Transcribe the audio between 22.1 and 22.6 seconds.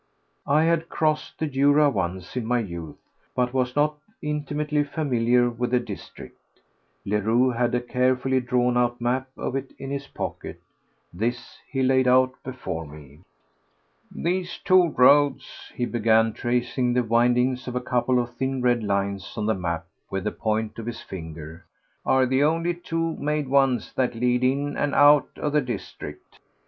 the